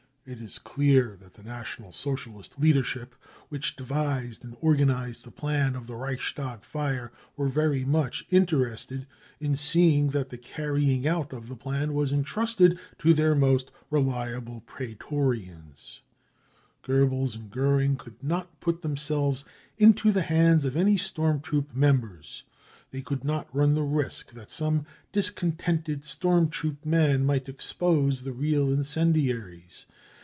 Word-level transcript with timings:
It 0.23 0.39
is 0.39 0.59
clear 0.59 1.17
that 1.19 1.33
the 1.33 1.41
National 1.43 1.91
Socialist 1.91 2.59
leader 2.61 2.83
ship 2.83 3.15
which 3.49 3.75
devised 3.75 4.45
and 4.45 4.55
organised 4.61 5.25
the 5.25 5.31
plan 5.31 5.75
of 5.75 5.87
the 5.87 5.95
Reichstag 5.95 6.63
fire 6.63 7.11
were 7.35 7.49
very 7.49 7.83
much 7.83 8.25
interested 8.29 9.07
in 9.39 9.55
seeing 9.55 10.11
that 10.11 10.29
the 10.29 10.37
carrying 10.37 11.07
out 11.07 11.33
of 11.33 11.49
the 11.49 11.55
plan 11.55 11.95
was 11.95 12.13
entrusted 12.13 12.79
to 12.99 13.15
their 13.15 13.33
most 13.33 13.71
reliable 13.89 14.61
prse 14.61 14.95
tftrians. 14.99 16.01
Goebbels 16.83 17.35
and 17.35 17.49
Goering 17.49 17.97
could 17.97 18.21
not 18.23 18.57
put 18.59 18.83
themselves 18.83 19.43
into 19.79 20.11
the 20.11 20.21
hands 20.21 20.65
of 20.65 20.77
any 20.77 20.97
storm 20.97 21.41
troop 21.41 21.75
members; 21.75 22.43
they 22.91 23.01
could 23.01 23.21
I36 23.21 23.21
BROWN 23.21 23.25
BOOK 23.25 23.25
OF 23.25 23.25
THE 23.25 23.31
HITLER 23.31 23.43
TERROR 23.43 23.65
not 23.65 23.67
run 23.67 23.73
the 23.91 23.95
risk 24.03 24.31
that 24.33 24.51
some 24.51 24.85
discontented 25.11 26.05
storm 26.05 26.49
troop 26.49 26.85
man 26.85 27.25
«plight 27.25 27.49
expose 27.49 28.21
the 28.21 28.31
real 28.33 28.71
incendiaries. 28.71 29.87